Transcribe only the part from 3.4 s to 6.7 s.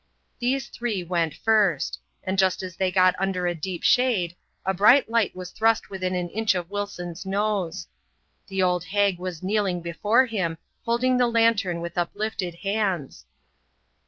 a deep shade, a bright light was thrust within an inch of